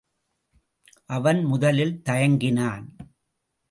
[1.09, 2.85] அவன் முதலில் தயங்கினான்.